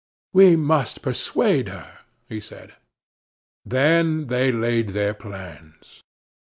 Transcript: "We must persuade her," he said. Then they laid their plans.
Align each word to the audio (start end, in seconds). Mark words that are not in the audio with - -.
"We 0.33 0.55
must 0.55 1.03
persuade 1.03 1.67
her," 1.67 1.99
he 2.27 2.39
said. 2.39 2.73
Then 3.63 4.29
they 4.33 4.51
laid 4.51 4.89
their 4.97 5.13
plans. 5.13 6.01